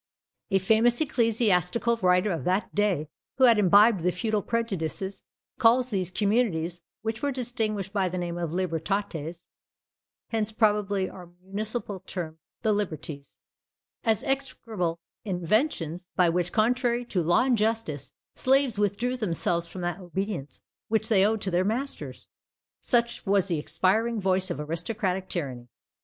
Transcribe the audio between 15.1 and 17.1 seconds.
inventions, by which, contrary